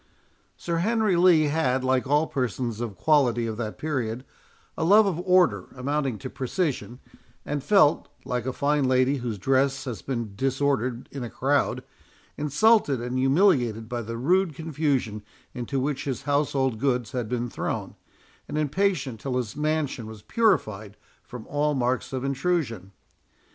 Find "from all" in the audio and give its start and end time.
21.21-21.75